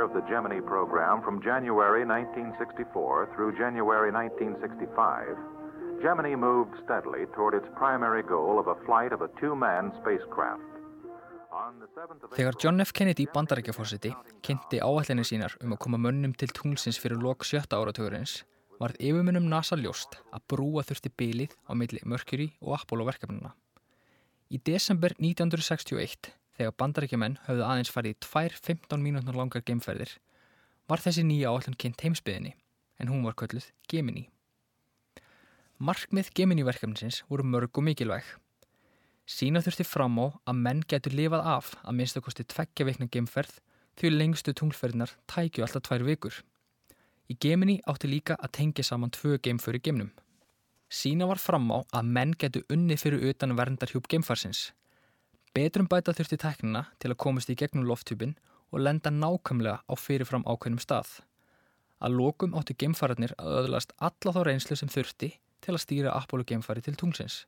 year 0.00 0.08
of 0.08 0.14
the 0.14 0.26
Gemini 0.32 0.60
program 0.60 1.20
from 1.22 1.42
January 1.42 2.04
1964 2.06 3.32
through 3.34 3.52
January 3.62 4.10
1965, 4.10 5.36
Gemini 6.02 6.34
moved 6.34 6.72
steadily 6.84 7.26
toward 7.34 7.54
its 7.54 7.68
primary 7.76 8.22
goal 8.22 8.58
of 8.58 8.66
a 8.68 8.76
flight 8.86 9.12
of 9.12 9.20
a 9.20 9.28
two-man 9.40 9.92
spacecraft. 10.00 10.64
Þegar 12.36 12.56
John 12.62 12.80
F. 12.80 12.92
Kennedy 12.96 13.26
bandarækjafórsiti 13.34 14.14
kynnti 14.46 14.80
áallinni 14.80 15.26
sínar 15.28 15.56
um 15.60 15.74
að 15.74 15.82
koma 15.84 16.00
mönnum 16.00 16.32
til 16.32 16.52
tunglsins 16.56 17.00
fyrir 17.02 17.20
lok 17.20 17.44
sjötta 17.44 17.76
áratugurins 17.76 18.38
varð 18.80 18.96
yfirmunum 18.96 19.50
NASA 19.52 19.76
ljóst 19.76 20.16
að 20.32 20.46
brúa 20.54 20.86
þurfti 20.88 21.12
bylið 21.20 21.56
á 21.68 21.76
milli 21.76 22.00
Mercury 22.06 22.48
og 22.62 22.78
Apollo 22.78 23.10
verkefnuna. 23.10 23.52
Í 24.48 24.62
desember 24.64 25.12
1961, 25.18 26.32
þegar 26.60 26.76
bandarækjumenn 26.76 27.38
höfðu 27.46 27.64
aðeins 27.64 27.92
farið 27.94 28.14
í 28.14 28.18
tvær 28.26 28.56
15 28.68 29.00
mínútnar 29.04 29.38
langar 29.38 29.64
geimferðir, 29.64 30.12
var 30.90 31.00
þessi 31.00 31.24
nýja 31.24 31.48
áallin 31.52 31.78
kynnt 31.80 32.04
heimsbyðinni, 32.04 32.52
en 33.00 33.08
hún 33.08 33.24
var 33.24 33.38
kölluð 33.40 33.70
Gemini. 33.88 34.26
Markmið 35.80 36.28
Gemini 36.36 36.66
verkefninsins 36.66 37.22
voru 37.30 37.46
mörg 37.48 37.78
og 37.80 37.86
mikilvæg. 37.86 38.26
Sína 39.30 39.62
þurfti 39.64 39.86
fram 39.86 40.18
á 40.20 40.26
að 40.50 40.58
menn 40.66 40.82
getur 40.90 41.14
lifað 41.16 41.46
af 41.48 41.70
að 41.80 41.96
minnstakosti 41.96 42.44
tveggja 42.50 42.84
veikna 42.88 43.08
geimferð 43.08 43.60
því 43.96 44.10
lengstu 44.12 44.52
tunglferðinar 44.52 45.14
tækju 45.30 45.64
alltaf 45.64 45.86
tvær 45.86 46.04
vikur. 46.04 46.34
Í 47.30 47.36
Gemini 47.40 47.78
átti 47.88 48.10
líka 48.10 48.36
að 48.36 48.52
tengja 48.58 48.84
saman 48.84 49.14
tvö 49.14 49.38
geimföri 49.38 49.80
geimnum. 49.80 50.10
Sína 50.90 51.28
var 51.30 51.38
fram 51.38 51.70
á 51.70 51.78
að 51.94 52.12
menn 52.16 52.34
getur 52.34 52.66
unni 52.74 52.98
fyrir 52.98 53.22
utan 53.30 53.54
verndarhjúp 53.56 54.10
geimfarsins. 54.10 54.72
Betrum 55.50 55.88
bæta 55.90 56.12
þurfti 56.14 56.36
teknina 56.38 56.84
til 57.02 57.10
að 57.10 57.18
komast 57.24 57.50
í 57.50 57.56
gegnum 57.58 57.88
lofthjúpin 57.88 58.36
og 58.70 58.84
lenda 58.84 59.10
nákvæmlega 59.10 59.82
á 59.82 59.94
fyrirfram 59.98 60.46
ákveðnum 60.46 60.82
stað. 60.82 61.10
Að 61.98 62.14
lokum 62.20 62.54
átti 62.54 62.76
geimfararnir 62.78 63.34
að 63.34 63.56
öðlast 63.64 63.92
alla 63.98 64.34
þá 64.36 64.40
reynslu 64.46 64.78
sem 64.78 64.92
þurfti 64.92 65.32
til 65.60 65.74
að 65.74 65.82
stýra 65.82 66.14
Apollo 66.14 66.46
geimfari 66.46 66.84
til 66.86 66.94
tungsins. 66.94 67.42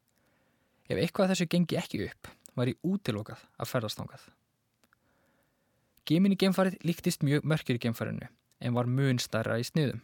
Ef 0.91 0.99
eitthvað 0.99 1.31
þessu 1.33 1.49
gengi 1.55 1.79
ekki 1.79 2.03
upp, 2.09 2.29
var 2.59 2.69
ég 2.73 2.83
útilokað 2.83 3.47
að 3.57 3.71
ferðast 3.71 4.03
ángað. 4.03 4.27
Gemini 6.03 6.37
geimfarið 6.37 6.83
líktist 6.83 7.23
mjög 7.23 7.47
mörkir 7.47 7.79
í 7.79 7.85
geimfarinu, 7.87 8.27
en 8.59 8.75
var 8.75 8.91
mun 8.91 9.23
starra 9.23 9.61
í 9.63 9.65
sniðum. 9.65 10.03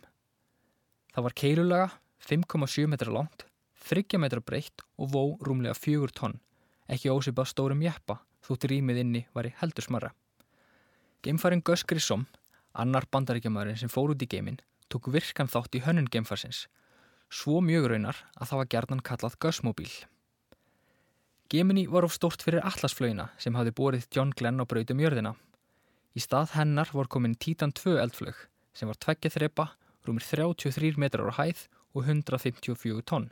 Það 1.11 1.27
var 1.27 1.35
keilulaga, 1.43 1.89
5,7 2.23 2.87
metra 2.87 3.11
langt, 3.13 3.49
30 3.91 4.23
metra 4.23 4.41
breytt 4.41 4.87
og 4.97 5.11
vó 5.11 5.23
rúmlega 5.43 5.75
4 5.75 6.15
tonn, 6.15 6.39
ekki 6.89 7.13
ósipa 7.13 7.45
stórum 7.47 7.83
jeppa, 7.85 8.19
þótt 8.45 8.69
rýmið 8.73 9.03
inni 9.05 9.23
var 9.37 9.49
í 9.49 9.55
heldur 9.61 9.85
smarra. 9.85 10.13
Geimfarin 11.23 11.63
Gus 11.65 11.85
Grissom, 11.85 12.27
annar 12.73 13.09
bandaríkjamaðurinn 13.13 13.81
sem 13.81 13.93
fór 13.93 14.15
út 14.15 14.23
í 14.23 14.29
geimin, 14.31 14.61
tók 14.89 15.11
virkan 15.13 15.51
þátt 15.51 15.77
í 15.77 15.83
hönnun 15.85 16.09
geimfarsins, 16.11 16.67
svo 17.29 17.61
mjög 17.61 17.91
raunar 17.93 18.23
að 18.39 18.51
það 18.51 18.61
var 18.63 18.71
gerðan 18.75 19.05
kallað 19.05 19.39
Gusmobíl. 19.43 19.91
Gemini 21.49 21.87
var 21.89 22.05
of 22.05 22.13
stort 22.13 22.45
fyrir 22.45 22.65
allasflöginna 22.65 23.31
sem 23.41 23.57
hafði 23.57 23.73
borið 23.77 24.09
John 24.13 24.35
Glenn 24.37 24.61
á 24.61 24.69
brautum 24.69 25.01
jörðina. 25.01 25.33
Í 26.13 26.21
stað 26.21 26.53
hennar 26.59 26.91
vor 26.93 27.09
komin 27.09 27.39
Titan 27.41 27.73
2 27.73 27.97
eldflög 28.03 28.47
sem 28.77 28.89
var 28.89 28.99
tveggja 29.01 29.33
þrepa, 29.33 29.71
rúmir 30.05 30.25
33 30.25 31.01
metrar 31.01 31.33
á 31.33 31.41
hæð 31.41 31.65
og 31.97 32.05
154 32.05 33.03
tonn. 33.09 33.31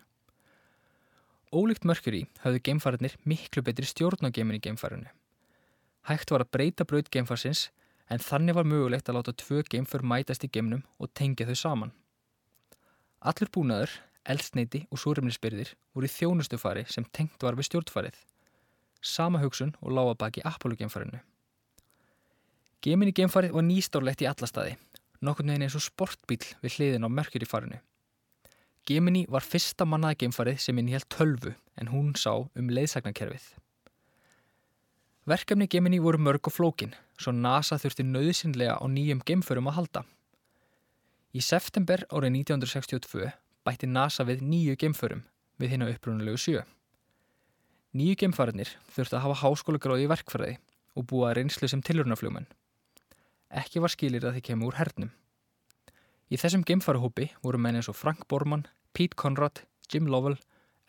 Ólíkt 1.54 1.84
Mercury 1.86 2.24
hafðu 2.42 2.58
geimfariðnir 2.66 3.14
miklu 3.22 3.62
betri 3.62 3.86
stjórn 3.86 4.26
á 4.26 4.34
Gemini 4.34 4.58
geimfarinu. 4.58 5.06
Hægt 6.10 6.32
var 6.34 6.42
að 6.42 6.50
breyta 6.50 6.84
braut 6.84 7.06
geimfarsins 7.10 7.68
en 8.10 8.22
þannig 8.22 8.56
var 8.58 8.66
mögulegt 8.66 9.06
að 9.08 9.20
láta 9.20 9.34
tvö 9.34 9.62
geimfur 9.70 10.02
mætast 10.02 10.42
í 10.42 10.50
geimnum 10.50 10.82
og 10.98 11.12
tengja 11.14 11.46
þau 11.46 11.58
saman. 11.62 11.94
Allur 13.22 13.50
búnaður 13.54 13.94
eldsneiti 14.26 14.84
og 14.90 14.98
súrefnisbyrðir 14.98 15.72
voru 15.94 16.10
í 16.10 16.14
þjónustufari 16.16 16.84
sem 16.90 17.06
tengt 17.14 17.42
var 17.42 17.54
við 17.54 17.70
stjórnfarið. 17.70 18.18
Sama 19.00 19.38
hugsun 19.38 19.74
og 19.80 19.94
lága 19.94 20.18
baki 20.18 20.42
Apollo-geimfarinu. 20.42 21.22
Gemini 22.82 23.14
geimfarið 23.14 23.54
var 23.54 23.66
nýstórlegt 23.66 24.22
í 24.22 24.28
alla 24.30 24.50
staði, 24.50 24.74
nokkurnu 25.22 25.54
einn 25.54 25.66
eins 25.66 25.78
og 25.78 25.86
sportbíl 25.86 26.42
við 26.62 26.76
hliðin 26.78 27.06
á 27.06 27.08
Mercury-farinu. 27.10 27.78
Gemini 28.86 29.24
var 29.26 29.42
fyrsta 29.42 29.86
mannaða 29.88 30.20
geimfarið 30.22 30.60
sem 30.62 30.78
inn 30.78 30.90
í 30.90 30.94
held 30.94 31.08
tölvu 31.10 31.54
en 31.80 31.88
hún 31.90 32.12
sá 32.14 32.32
um 32.38 32.68
leiðsagnarkerfið. 32.70 33.46
Verkefni 35.26 35.66
Gemini 35.66 35.98
voru 35.98 36.20
mörg 36.22 36.46
og 36.46 36.54
flókin, 36.54 36.92
svo 37.18 37.32
NASA 37.34 37.80
þurfti 37.82 38.06
nöðsynlega 38.06 38.78
á 38.78 38.84
nýjum 38.86 39.24
geimförum 39.26 39.66
að 39.72 39.76
halda. 39.80 40.04
Í 41.34 41.42
september 41.42 42.06
árið 42.14 42.38
1962 42.46 43.32
bætti 43.66 43.90
NASA 43.90 44.24
við 44.24 44.44
nýju 44.46 44.76
gemförum 44.78 45.24
við 45.58 45.74
hérna 45.74 45.90
upprunulegu 45.90 46.38
sjö. 46.38 46.62
Nýju 47.96 48.20
gemfarinnir 48.22 48.70
þurfti 48.94 49.18
að 49.18 49.24
hafa 49.26 49.40
háskóla 49.42 49.82
gráði 49.82 50.06
í 50.06 50.10
verkfæraði 50.14 50.56
og 50.96 51.08
búa 51.10 51.34
reynslu 51.34 51.68
sem 51.68 51.82
tilurnafljóman. 51.82 52.46
Ekki 53.50 53.82
var 53.82 53.92
skilir 53.92 54.24
að 54.24 54.38
þið 54.38 54.46
kemur 54.46 54.70
úr 54.70 54.78
hernum. 54.78 55.10
Í 56.26 56.38
þessum 56.40 56.64
gemfarahópi 56.66 57.28
voru 57.44 57.60
menn 57.62 57.78
eins 57.78 57.88
og 57.92 57.96
Frank 57.98 58.26
Borman, 58.28 58.66
Pete 58.92 59.14
Conrad, 59.14 59.62
Jim 59.92 60.08
Lovell, 60.10 60.38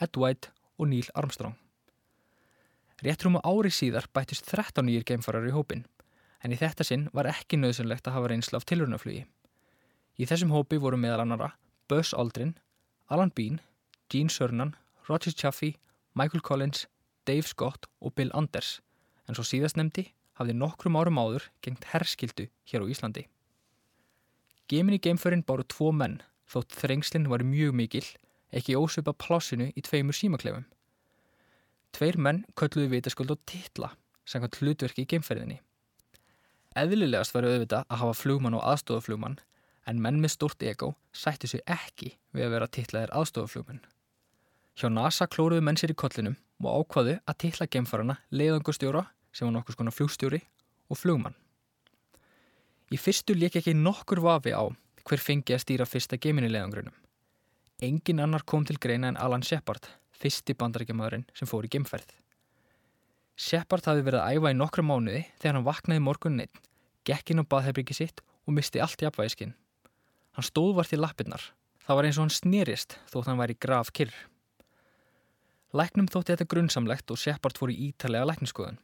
Ed 0.01 0.17
White 0.17 0.49
og 0.77 0.89
Neil 0.89 1.09
Armstrong. 1.13 1.53
Réttrum 3.05 3.37
á 3.37 3.45
ári 3.45 3.69
síðar 3.69 4.09
bættist 4.13 4.49
13 4.49 4.87
nýjir 4.87 5.05
gemfarar 5.05 5.45
í 5.45 5.53
hópin, 5.53 5.85
en 6.41 6.53
í 6.53 6.57
þetta 6.57 6.87
sinn 6.87 7.05
var 7.13 7.29
ekki 7.29 7.59
nöðsynlegt 7.61 8.09
að 8.09 8.17
hafa 8.17 8.31
reynslu 8.33 8.57
af 8.57 8.65
tilurnaflugi. 8.65 9.27
Í 10.17 10.25
þessum 10.25 10.55
hópi 10.55 10.81
voru 10.81 10.97
meðal 10.97 11.21
annara 11.27 11.53
Buzz 11.87 12.17
Aldrin, 12.17 12.57
Alan 13.13 13.31
Bean, 13.35 13.61
Gene 14.09 14.33
Cernan, 14.33 14.73
Roger 15.07 15.31
Chaffee, 15.31 15.77
Michael 16.17 16.41
Collins, 16.41 16.87
Dave 17.29 17.45
Scott 17.45 17.85
og 18.01 18.15
Bill 18.17 18.33
Anders 18.33 18.79
en 19.27 19.35
svo 19.35 19.45
síðast 19.45 19.77
nefndi 19.77 20.07
hafði 20.39 20.55
nokkrum 20.57 20.97
árum 20.99 21.19
áður 21.19 21.49
gengt 21.65 21.87
herskildu 21.91 22.47
hér 22.69 22.85
á 22.87 22.91
Íslandi. 22.91 23.27
Gemini 24.67 24.97
geimförinn 24.99 25.45
báru 25.47 25.63
tvo 25.63 25.93
menn 25.95 26.17
þótt 26.51 26.73
þrengslinn 26.75 27.29
var 27.31 27.43
mjög 27.47 27.75
mikil 27.79 28.03
ekki 28.51 28.75
ósöpa 28.75 29.13
plásinu 29.15 29.69
í 29.71 29.83
tveimur 29.83 30.15
símaklefum. 30.15 30.65
Tveir 31.95 32.17
menn 32.19 32.41
kölluði 32.59 32.89
vitaskuld 32.97 33.31
og 33.31 33.39
titla 33.47 33.93
samkvæmt 34.27 34.59
hlutverki 34.59 35.05
í 35.05 35.09
geimferðinni. 35.13 35.61
Eðlilegast 36.75 37.31
var 37.33 37.47
auðvitað 37.47 37.87
að 37.87 38.01
hafa 38.03 38.19
flugmann 38.19 38.59
og 38.59 38.67
aðstofaflugmann 38.73 39.39
en 39.87 40.03
menn 40.03 40.19
með 40.19 40.35
stort 40.35 40.67
ego 40.67 40.91
sættu 41.15 41.47
sig 41.47 41.63
ekki 41.63 42.17
við 42.35 42.49
að 42.49 42.55
vera 42.57 42.67
tillaðir 42.67 43.15
aðstofaflugmenn. 43.21 43.81
Hjá 44.75 44.91
NASA 44.91 45.31
klóruðu 45.31 45.63
menn 45.63 45.79
sér 45.79 45.95
í 45.95 45.99
kollinum 46.03 46.35
og 46.59 46.83
ákvaðu 46.83 47.17
að 47.23 47.39
tilla 47.45 47.71
gemfarana 47.71 48.19
leiðangustjóra 48.35 49.07
sem 49.31 49.47
var 49.47 49.61
nokkus 49.61 49.79
konar 49.79 49.95
flugstjóri 49.95 50.43
og 50.91 50.99
flugmann. 50.99 51.39
Í 52.87 52.95
fyrstu 52.95 53.35
leik 53.35 53.57
ekki 53.59 53.73
nokkur 53.75 54.21
vafi 54.23 54.53
á 54.55 54.63
hver 55.07 55.19
fengi 55.19 55.55
að 55.55 55.63
stýra 55.63 55.87
fyrsta 55.87 56.19
gemini 56.23 56.47
leiðangrunum. 56.51 56.95
Engin 57.83 58.21
annar 58.23 58.45
kom 58.47 58.63
til 58.65 58.79
greina 58.79 59.09
en 59.11 59.19
Alan 59.19 59.43
Shepard, 59.43 59.89
fyrsti 60.15 60.55
bandarækjamaðurinn 60.55 61.27
sem 61.35 61.49
fór 61.51 61.67
í 61.67 61.71
gemferð. 61.73 62.07
Shepard 63.37 63.85
hafi 63.91 64.05
verið 64.07 64.23
að 64.23 64.39
æfa 64.39 64.53
í 64.53 64.57
nokkra 64.57 64.87
mánuði 64.87 65.25
þegar 65.35 65.59
hann 65.59 65.67
vaknaði 65.67 66.05
morgunin 66.07 66.45
einn, 66.47 66.63
gekk 67.05 67.35
inn 67.35 67.43
á 67.43 67.49
baðherbyggi 67.51 67.99
sitt 67.99 68.23
og 68.47 68.55
misti 68.55 68.81
allt 68.81 69.03
í 69.03 69.11
apvæðiskinn. 69.11 69.53
Hann 70.39 70.47
stóð 70.47 70.73
vart 70.79 70.95
í 70.95 70.99
lappirnar. 70.99 71.43
Það 71.83 71.99
var 71.99 72.07
eins 72.07 72.17
og 72.17 72.25
hann 72.25 72.35
snýrist 72.39 72.97
þótt 73.11 73.29
hann 73.29 73.39
væri 73.39 73.59
graf 73.59 73.91
kyrr. 73.91 74.15
Læknum 75.75 76.07
þótti 76.07 76.33
þetta 76.33 76.51
grunnsamlegt 76.55 77.11
og 77.11 77.19
Shepard 77.19 77.59
fór 77.59 77.75
í 77.75 77.91
ítalega 77.91 78.31
lækniskoðun. 78.31 78.79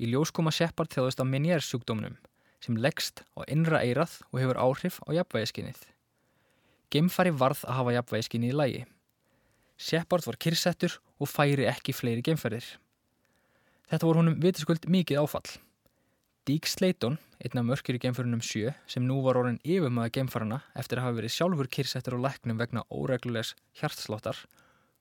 Í 0.00 0.08
ljós 0.10 0.32
koma 0.34 0.52
Shepard 0.52 0.96
þjáðist 0.96 1.20
af 1.20 1.28
minjærsjúkdómnum 1.28 2.16
sem 2.64 2.78
leggst 2.80 3.20
á 3.36 3.44
innra 3.52 3.82
eirað 3.84 4.16
og 4.30 4.40
hefur 4.40 4.60
áhrif 4.60 5.00
á 5.04 5.12
jafnvægiskinnið. 5.18 5.82
Gemfari 6.94 7.32
varð 7.34 7.64
að 7.68 7.78
hafa 7.80 7.94
jafnvægiskinni 7.98 8.52
í 8.52 8.56
lægi. 8.56 8.82
Shepard 9.76 10.24
var 10.24 10.38
kyrrsettur 10.40 10.96
og 11.18 11.28
færi 11.28 11.66
ekki 11.68 11.92
fleiri 11.92 12.24
gemferðir. 12.24 12.66
Þetta 13.90 14.08
voru 14.08 14.22
honum 14.22 14.40
vitiskult 14.40 14.88
mikið 14.88 15.20
áfall. 15.20 15.56
Dík 16.44 16.68
Sleiton, 16.68 17.16
einn 17.40 17.60
af 17.60 17.64
mörkir 17.64 17.96
í 17.96 18.00
geimförunum 18.02 18.42
7 18.44 18.74
sem 18.90 19.04
nú 19.08 19.22
var 19.24 19.38
orðin 19.40 19.62
yfirmaða 19.64 20.12
geimfarana 20.12 20.60
eftir 20.76 21.00
að 21.00 21.08
hafa 21.08 21.18
verið 21.18 21.34
sjálfur 21.36 21.70
kyrsettur 21.72 22.18
á 22.20 22.24
læknum 22.26 22.60
vegna 22.60 22.84
óreglulegs 22.92 23.54
hjartsláttar, 23.80 24.36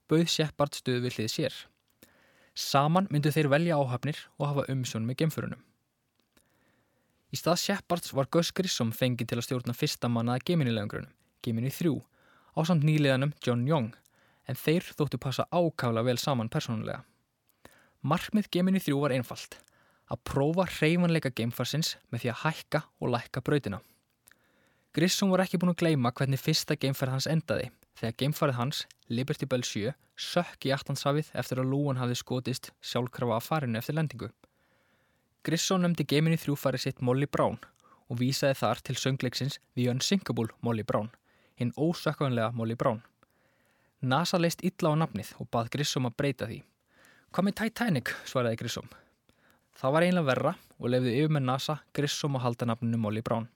bauð 0.08 0.32
Shepard 0.32 0.80
stuð 0.80 1.04
við 1.04 1.20
hlið 1.20 1.30
sér. 1.34 1.60
Saman 2.56 3.10
myndu 3.12 3.34
þeir 3.36 3.52
velja 3.52 3.80
áhafnir 3.80 4.24
og 4.38 4.50
hafa 4.52 4.68
umsjón 4.72 5.08
með 5.08 5.24
geimförunum. 5.24 5.62
Í 7.34 7.38
stað 7.40 7.64
Shepards 7.64 8.12
var 8.14 8.28
Gus 8.30 8.52
Grissom 8.54 8.92
fengið 8.94 9.32
til 9.32 9.40
að 9.40 9.46
stjórna 9.48 9.74
fyrsta 9.74 10.10
mannaða 10.12 10.44
geiminilegangrunum, 10.46 11.10
Gemini 11.42 11.72
3, 11.74 11.94
á 12.54 12.60
samt 12.70 12.86
nýliðanum 12.86 13.32
John 13.42 13.64
Young, 13.66 13.88
en 14.46 14.60
þeir 14.60 14.86
þóttu 14.94 15.18
passa 15.18 15.48
ákavla 15.50 16.04
vel 16.06 16.20
saman 16.22 16.52
persónulega. 16.54 17.02
Markmið 18.06 18.52
Gemini 18.54 18.84
3 18.84 19.00
var 19.02 19.16
einfalt 19.16 19.58
að 20.14 20.22
prófa 20.30 20.68
hreyfanleika 20.76 21.32
geimfarsins 21.34 21.96
með 22.14 22.22
því 22.22 22.32
að 22.36 22.40
hækka 22.44 22.84
og 23.02 23.14
lækka 23.16 23.42
brautina. 23.42 23.82
Grissom 24.94 25.34
var 25.34 25.42
ekki 25.42 25.58
búin 25.58 25.74
að 25.74 25.82
gleima 25.82 26.14
hvernig 26.14 26.38
fyrsta 26.38 26.78
geimferð 26.78 27.16
hans 27.16 27.30
endaði 27.32 27.72
þegar 27.98 28.18
geimfarið 28.20 28.60
hans, 28.60 28.86
Liberty 29.10 29.50
Bell 29.50 29.66
7, 29.66 29.90
sökk 30.14 30.70
í 30.70 30.76
aftansafið 30.76 31.34
eftir 31.34 31.64
að 31.64 31.74
lúan 31.74 31.98
hafði 31.98 32.22
skotist 32.22 32.74
sjálfkrafa 32.86 33.40
að 33.40 33.48
farinu 33.48 33.82
eftir 33.82 33.98
lendingu. 33.98 34.30
Grissom 35.44 35.82
nefndi 35.84 36.06
geiminni 36.08 36.38
þrjúfarið 36.40 36.86
sitt 36.86 37.02
Molly 37.04 37.28
Brown 37.28 37.58
og 38.08 38.20
vísaði 38.22 38.56
þar 38.62 38.82
til 38.88 38.96
söngleiksins 38.96 39.58
The 39.76 39.90
Unsinkable 39.92 40.54
Molly 40.64 40.86
Brown, 40.88 41.10
hinn 41.60 41.74
ósökkanlega 41.76 42.54
Molly 42.56 42.78
Brown. 42.80 43.02
NASA 44.00 44.40
leist 44.40 44.64
illa 44.64 44.94
á 44.96 45.00
nafnið 45.02 45.34
og 45.44 45.50
bað 45.52 45.74
Grissom 45.76 46.08
að 46.08 46.16
breyta 46.22 46.48
því. 46.48 46.62
Hvað 47.36 47.48
með 47.50 47.58
Titanic, 47.60 48.14
svaraði 48.24 48.62
Grissom. 48.64 48.88
Það 49.76 49.96
var 49.98 50.08
einlega 50.08 50.30
verra 50.32 50.56
og 50.80 50.90
lefði 50.96 51.20
yfir 51.20 51.36
með 51.36 51.48
NASA 51.50 51.80
Grissom 51.92 52.40
að 52.40 52.46
halda 52.48 52.72
nafninu 52.72 53.04
Molly 53.04 53.28
Brown. 53.28 53.52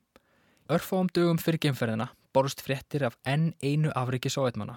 Örfáum 0.68 1.08
dögum 1.16 1.40
fyrir 1.40 1.64
geimferðina 1.64 2.12
borust 2.36 2.60
fréttir 2.68 3.08
af 3.08 3.16
enn 3.24 3.54
einu 3.64 3.96
afriki 3.96 4.28
sovjetmanna. 4.28 4.76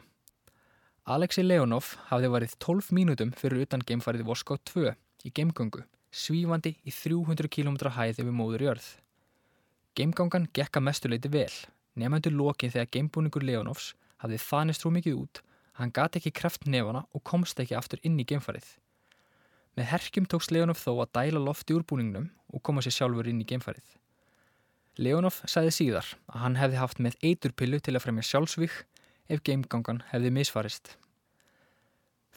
Alexei 1.10 1.42
Leonov 1.42 1.96
hafði 2.06 2.30
varið 2.30 2.60
12 2.62 2.94
mínútum 2.94 3.34
fyrir 3.34 3.66
utan 3.66 3.82
geimfarið 3.82 4.28
Voskó 4.30 4.62
2 4.70 4.92
í 5.26 5.32
geimgöngu, 5.34 5.82
svífandi 6.10 6.74
í 6.82 6.92
300 6.94 7.48
km 7.50 7.76
hæð 7.94 8.22
yfir 8.22 8.34
móður 8.34 8.66
jörð. 8.66 8.88
Geimgangan 9.94 10.48
gekka 10.54 10.82
mestuleiti 10.82 11.30
vel, 11.30 11.52
nefnandur 11.94 12.34
lokið 12.34 12.76
þegar 12.76 12.92
geimbúningur 12.96 13.46
Leonovs 13.46 13.94
hafði 14.22 14.38
þanist 14.42 14.84
trú 14.84 14.92
mikið 14.94 15.18
út 15.22 15.42
að 15.42 15.80
hann 15.82 15.94
gati 15.96 16.20
ekki 16.20 16.34
kreft 16.36 16.66
nefana 16.66 17.06
og 17.14 17.24
komst 17.24 17.60
ekki 17.62 17.76
aftur 17.78 18.02
inn 18.04 18.18
í 18.20 18.26
geimfarið. 18.28 18.66
Með 19.78 19.90
herkjum 19.94 20.26
tóks 20.28 20.50
Leonov 20.50 20.80
þó 20.82 20.92
að 21.00 21.12
dæla 21.16 21.42
lofti 21.42 21.74
úr 21.76 21.86
búningnum 21.86 22.30
og 22.50 22.62
koma 22.66 22.82
sér 22.84 22.96
sjálfur 22.98 23.30
inn 23.30 23.40
í 23.40 23.46
geimfarið. 23.48 23.86
Leonov 25.00 25.38
sagði 25.48 25.72
síðar 25.72 26.08
að 26.28 26.40
hann 26.42 26.58
hefði 26.60 26.80
haft 26.80 26.98
með 27.00 27.16
eiturpillu 27.22 27.78
til 27.80 27.94
að 27.94 28.04
fremja 28.04 28.26
sjálfsvík 28.26 28.74
ef 29.30 29.44
geimgangan 29.46 30.02
hefði 30.10 30.34
misfarist. 30.34 30.96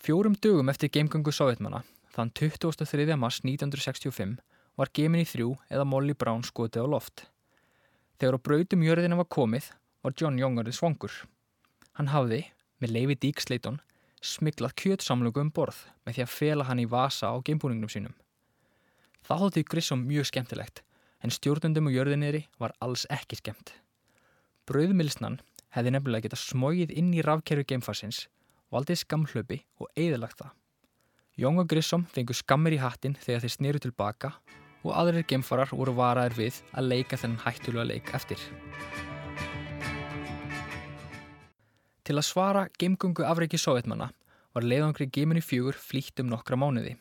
Fjórum 0.03 0.37
dögum 0.37 0.69
eftir 0.71 0.91
geimgangu 0.93 1.33
sovjetmanna, 1.33 1.81
þann 2.13 2.31
23. 2.37 3.15
mars 3.17 3.41
1965, 3.41 4.37
var 4.77 4.89
Gemini 4.93 5.25
3 5.25 5.47
eða 5.73 5.85
Molly 5.85 6.13
Brown 6.17 6.43
skotið 6.45 6.85
á 6.85 6.87
loft. 6.89 7.25
Þegar 8.21 8.37
á 8.37 8.45
brautum 8.45 8.85
jörðina 8.85 9.17
var 9.19 9.29
komið, 9.29 9.71
var 10.05 10.13
John 10.19 10.37
Jongarið 10.39 10.77
svangur. 10.77 11.13
Hann 11.97 12.09
hafði, 12.13 12.45
með 12.81 12.93
leifi 12.95 13.17
Dík 13.25 13.41
Sleiton, 13.41 13.79
smiklað 14.23 14.75
kjötsamlugu 14.79 15.41
um 15.43 15.51
borð 15.51 15.83
með 16.05 16.17
því 16.17 16.25
að 16.25 16.33
fela 16.33 16.67
hann 16.69 16.81
í 16.81 16.89
vasa 16.89 17.29
á 17.33 17.35
geimbúningnum 17.43 17.91
sínum. 17.91 18.15
Það 19.23 19.41
hótti 19.43 19.63
Grissom 19.67 20.05
mjög 20.07 20.29
skemmtilegt 20.31 20.83
en 21.23 21.31
stjórnundum 21.31 21.87
og 21.87 21.95
jörðinniðri 21.95 22.45
var 22.59 22.73
alls 22.83 23.05
ekki 23.13 23.39
skemmt. 23.39 23.71
Brauðmilsnan 24.67 25.39
hefði 25.75 25.93
nefnilega 25.95 26.27
getað 26.27 26.43
smóið 26.43 26.91
inn 26.95 27.13
í 27.15 27.23
rafkerfi 27.23 27.65
geimfarsins, 27.71 28.27
valdið 28.71 29.01
skamhlaupi 29.03 29.63
og 29.79 29.89
eigðalagt 29.95 30.41
það. 30.41 30.51
Jóng 31.33 31.57
og 31.57 31.65
Grissom 31.65 32.03
fengu 32.13 32.35
skammir 32.37 32.75
í 32.75 32.77
hattin 32.77 33.15
þegar 33.17 33.41
þeir 33.41 33.51
snýru 33.51 33.79
tilbaka 33.81 34.29
og 34.85 34.91
aðrir 34.93 35.23
geimfarar 35.25 35.71
voru 35.73 35.95
varaðir 35.97 36.35
við 36.37 36.57
að 36.77 36.89
leika 36.91 37.17
þennan 37.17 37.39
hættulega 37.41 37.85
leik 37.89 38.11
eftir. 38.13 38.41
Til 42.05 42.19
að 42.19 42.27
svara 42.27 42.67
geimgungu 42.77 43.25
afreiki 43.25 43.57
sovjetmanna 43.57 44.11
var 44.53 44.67
leiðangri 44.67 45.07
geiminu 45.09 45.41
fjögur 45.41 45.79
flýtt 45.79 46.21
um 46.21 46.29
nokkra 46.29 46.59
mánuði. 46.59 46.99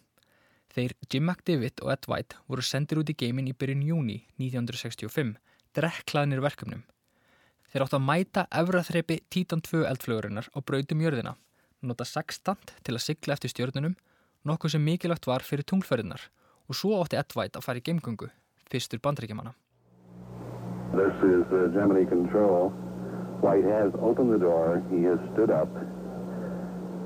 Þeir 0.72 0.94
Jim 1.12 1.28
McDivitt 1.28 1.82
og 1.84 1.92
Ed 1.92 2.08
White 2.08 2.38
voru 2.48 2.64
sendir 2.64 3.02
út 3.02 3.12
í 3.12 3.16
geimin 3.18 3.50
í 3.50 3.52
byrjun 3.52 3.82
júni 3.84 4.16
1965, 4.40 5.34
drekklaðnir 5.76 6.40
verkefnum. 6.40 6.86
Þeir 7.68 7.84
átt 7.84 7.98
að 7.98 8.06
mæta 8.06 8.46
efraþreipi 8.48 9.18
Titan 9.28 9.60
2 9.60 9.84
eldflögurinnar 9.90 10.48
á 10.56 10.58
brautum 10.64 11.04
jörðina, 11.04 11.34
nota 11.84 12.08
sextant 12.08 12.72
til 12.80 12.96
að 12.96 13.04
sigla 13.10 13.36
eftir 13.36 13.52
stjörnunum, 13.52 13.98
nokkuð 14.44 14.74
sem 14.74 14.82
mikilvægt 14.82 15.26
var 15.26 15.44
fyrir 15.46 15.62
tunglferðinar 15.62 16.22
og 16.68 16.74
svo 16.74 16.96
átti 16.98 17.18
Ed 17.18 17.34
White 17.36 17.58
að 17.60 17.66
fara 17.66 17.78
í 17.78 17.84
geimgöngu, 17.86 18.28
fyrstur 18.70 19.02
bandrækjumanna. 19.02 19.52
This 20.92 21.14
is 21.24 21.46
uh, 21.52 21.68
Gemini 21.74 22.04
Control. 22.06 22.70
White 23.42 23.64
has 23.64 23.92
opened 24.00 24.32
the 24.32 24.38
door, 24.38 24.82
he 24.90 25.02
has 25.04 25.18
stood 25.32 25.50
up, 25.50 25.70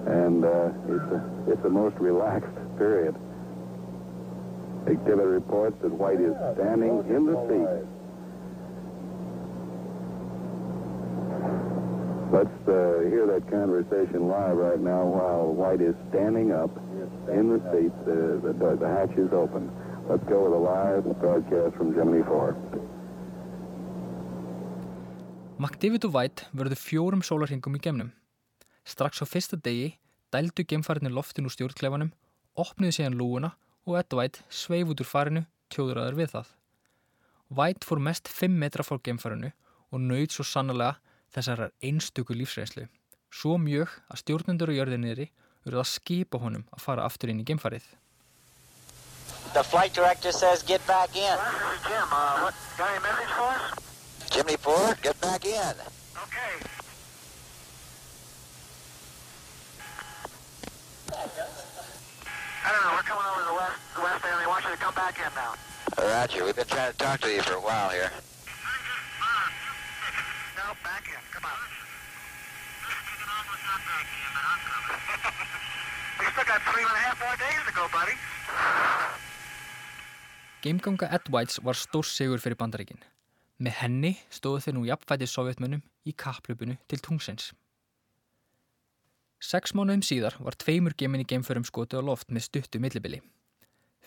and 0.06 0.44
uh, 0.44 0.70
it's, 0.88 1.08
a, 1.12 1.20
it's 1.52 1.64
a 1.64 1.68
most 1.68 1.96
relaxed 1.98 2.56
period. 2.78 3.14
Exhibit 4.86 5.26
reports 5.26 5.76
that 5.82 5.92
White 5.92 6.20
is 6.20 6.34
standing 6.54 7.04
in 7.08 7.26
the 7.26 7.36
seat. 7.48 7.72
Let's 12.32 12.60
uh, 12.68 13.08
hear 13.08 13.26
that 13.26 13.48
conversation 13.50 14.28
live 14.28 14.56
right 14.56 14.80
now 14.80 15.04
while 15.04 15.46
White 15.46 15.80
is 15.80 15.94
standing 16.10 16.52
up 16.52 16.70
in 17.32 17.48
the 17.52 17.60
seat. 17.70 17.94
The, 18.04 18.18
the, 18.42 18.76
the 18.80 18.88
hatch 18.88 19.16
is 19.16 19.32
open. 19.32 19.70
Let's 20.08 20.24
go 20.28 20.44
with 20.44 20.54
a 20.54 20.62
live 20.62 21.04
broadcast 21.20 21.76
from 21.76 21.94
Gemini 21.94 22.22
4. 22.22 22.54
McDavid 25.58 26.04
og 26.04 26.12
White 26.12 26.48
verðu 26.52 26.76
fjórum 26.76 27.22
sólarhingum 27.24 27.78
í 27.78 27.80
gemnum. 27.80 28.10
Strax 28.84 29.22
á 29.22 29.26
fyrsta 29.26 29.56
degi 29.56 29.94
dældu 30.34 30.66
gemfariðni 30.68 31.10
loftin 31.10 31.48
úr 31.48 31.54
stjórnklefanum, 31.54 32.12
opniðu 32.60 32.98
síðan 32.98 33.16
lúuna 33.16 33.54
og 33.88 33.96
Ed 34.02 34.12
White 34.14 34.44
sveif 34.52 34.92
út 34.92 35.00
úr 35.00 35.08
farinu 35.08 35.46
tjóðuraður 35.72 36.18
við 36.20 36.32
það. 36.34 36.52
White 37.56 37.88
fór 37.88 38.02
mest 38.02 38.28
5 38.28 38.60
metra 38.60 38.84
fór 38.84 39.00
geimfarinu 39.06 39.52
og 39.94 40.02
nöyð 40.02 40.36
svo 40.36 40.46
sannlega 40.46 40.98
þessar 41.34 41.70
einstöku 41.80 42.36
lífsreynslu. 42.36 42.86
Svo 43.30 43.56
mjög 43.58 43.92
að 44.10 44.22
stjórnendur 44.22 44.72
og 44.72 44.78
jörðinniðri 44.80 45.30
verið 45.66 45.82
að 45.82 45.90
skipa 45.90 46.38
honum 46.38 46.64
að 46.70 46.84
fara 46.86 47.06
aftur 47.06 47.32
inn 47.32 47.42
í 47.42 47.46
geimfarið. 47.46 47.84
The 49.54 49.64
flight 49.64 49.92
director 49.94 50.32
says 50.32 50.62
get 50.62 50.84
back 50.86 51.16
in. 51.16 51.38
Jim, 51.86 52.08
uh, 52.12 52.40
what, 52.44 52.54
got 52.78 52.90
any 52.90 53.02
message 53.02 53.32
for 53.34 53.50
us? 53.50 54.30
Jimmy 54.30 54.56
Ford, 54.56 54.96
get 55.02 55.20
back 55.20 55.44
in. 55.44 55.74
Okay. 56.22 56.52
I 62.66 62.72
don't 62.72 62.82
know, 62.82 62.92
we're 62.98 63.06
coming 63.06 63.26
over 63.30 63.44
the 63.46 63.54
west, 63.54 63.78
the 63.94 64.02
west 64.02 64.24
end. 64.24 64.40
They 64.42 64.46
want 64.46 64.64
you 64.64 64.70
to 64.70 64.76
come 64.76 64.94
back 64.94 65.18
in 65.18 65.32
now. 65.34 65.54
Roger, 65.98 66.44
we've 66.44 66.56
been 66.56 66.66
trying 66.66 66.92
to 66.92 66.98
talk 66.98 67.20
to 67.20 67.32
you 67.32 67.42
for 67.42 67.54
a 67.54 67.60
while 67.60 67.90
here. 67.90 68.10
Got 76.46 76.62
three 76.70 76.86
and 76.86 76.96
a 76.96 77.02
half 77.06 77.18
more 77.18 77.36
days 77.36 77.62
to 77.66 77.72
go, 77.74 77.84
buddy. 77.90 78.14
Geimganga 80.62 81.06
Ed 81.12 81.28
Whites 81.32 81.60
var 81.66 81.74
stór 81.74 82.06
sigur 82.06 82.40
fyrir 82.42 82.58
bandaríkin. 82.58 83.02
Með 83.58 83.78
henni 83.80 84.12
stóðu 84.30 84.62
þeir 84.64 84.76
nú 84.76 84.82
jafnfætið 84.88 85.30
sovjetmönnum 85.32 85.82
í 86.06 86.12
kapplöpunu 86.14 86.76
til 86.90 87.02
tungsins. 87.02 87.52
Seks 89.42 89.74
mánuðum 89.76 90.04
síðar 90.06 90.36
var 90.40 90.56
tveimur 90.58 90.96
gemin 90.96 91.22
í 91.22 91.28
geimförum 91.28 91.66
skotu 91.66 92.00
á 92.00 92.02
loft 92.02 92.30
með 92.32 92.46
stuttu 92.48 92.80
millibili. 92.82 93.20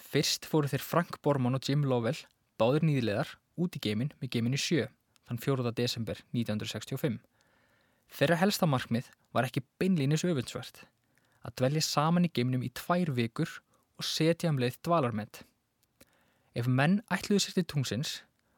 Fyrst 0.10 0.48
fóru 0.50 0.70
þeir 0.72 0.84
Frank 0.84 1.20
Bormann 1.24 1.58
og 1.60 1.66
Jim 1.68 1.84
Lovell, 1.86 2.18
báður 2.60 2.88
nýðilegar, 2.88 3.36
út 3.60 3.76
í 3.78 3.84
geimin 3.84 4.14
með 4.22 4.34
geiminni 4.36 4.60
7, 4.60 4.88
þann 5.30 5.42
4. 5.44 5.74
desember 5.78 6.24
1965. 6.34 7.20
Þeirra 8.10 8.40
helsta 8.42 8.66
markmið 8.66 9.12
var 9.36 9.46
ekki 9.46 9.66
beinlínis 9.78 10.26
öfundsvert. 10.26 10.88
Að 11.46 11.56
dvelja 11.62 11.84
saman 11.86 12.28
í 12.28 12.32
geiminum 12.34 12.66
í 12.66 12.72
tvær 12.76 13.14
vikur 13.16 13.52
og 14.00 14.08
setja 14.08 14.52
um 14.52 14.60
leið 14.60 14.80
dvalarmedd. 14.86 15.42
Ef 16.56 16.68
menn 16.68 17.00
ætluðu 17.14 17.44
sér 17.44 17.60
til 17.60 17.68
tungsins, 17.72 18.12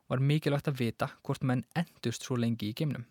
var 0.10 0.24
mikilvægt 0.24 0.68
að 0.68 0.80
vita 0.82 1.08
hvort 1.24 1.44
menn 1.48 1.64
endust 1.78 2.26
svo 2.26 2.38
lengi 2.40 2.72
í 2.72 2.76
geimnum. 2.76 3.06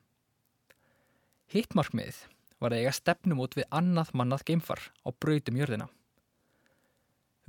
Hitt 1.50 1.74
markmiðið 1.74 2.18
var 2.60 2.74
að 2.74 2.84
eiga 2.84 2.92
stefnumót 2.94 3.56
við 3.58 3.66
annað 3.74 4.12
mannað 4.14 4.44
geimfar 4.50 4.82
á 5.02 5.08
brautum 5.10 5.56
jörðina. 5.58 5.88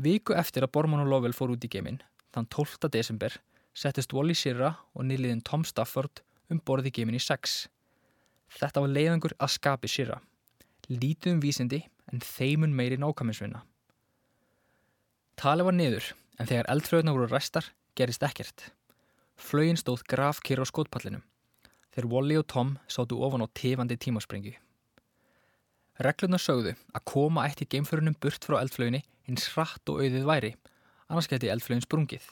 Viku 0.01 0.33
eftir 0.33 0.65
að 0.65 0.71
Bormann 0.73 1.03
og 1.03 1.11
Lovell 1.11 1.35
fór 1.35 1.51
út 1.53 1.67
í 1.67 1.69
geiminn, 1.69 1.99
þann 2.33 2.47
12. 2.47 2.89
desember, 2.95 3.35
settist 3.77 4.15
Wally 4.15 4.33
Sirra 4.33 4.71
og 4.95 5.05
nýliðin 5.05 5.43
Tom 5.45 5.67
Stafford 5.67 6.23
um 6.49 6.61
borði 6.65 6.93
geiminn 6.95 7.19
í 7.19 7.21
6. 7.21 7.67
Þetta 8.57 8.83
var 8.83 8.95
leiðangur 8.95 9.35
að 9.37 9.53
skapi 9.59 9.91
Sirra. 9.91 10.17
Lítið 10.91 11.37
um 11.37 11.39
vísindi 11.39 11.77
en 12.11 12.19
þeimun 12.19 12.73
meiri 12.75 12.97
nákaminsvinna. 12.99 13.61
Tali 15.39 15.63
var 15.63 15.75
niður 15.77 16.09
en 16.35 16.49
þegar 16.49 16.67
eldflöðuna 16.73 17.13
voru 17.15 17.29
restar 17.31 17.69
gerist 17.95 18.25
ekkert. 18.27 18.65
Flögin 19.39 19.79
stóð 19.79 20.03
grafkýr 20.11 20.59
á 20.59 20.65
skótpallinum. 20.67 21.23
Þegar 21.95 22.09
Wally 22.11 22.41
og 22.41 22.47
Tom 22.51 22.75
sátu 22.91 23.21
ofan 23.23 23.45
á 23.45 23.47
tefandi 23.55 23.95
tímasprengi. 23.95 24.57
Reglurna 26.03 26.39
sögðu 26.41 26.75
að 26.91 27.07
koma 27.07 27.47
eitt 27.47 27.63
í 27.63 27.69
geimförunum 27.71 28.19
burt 28.19 28.43
frá 28.43 28.59
eldflöginni 28.59 29.05
eins 29.29 29.47
hratt 29.55 29.87
og 29.87 30.03
auðið 30.03 30.27
væri, 30.27 30.53
annars 31.07 31.31
geti 31.31 31.51
eldflögin 31.53 31.85
sprungið. 31.87 32.25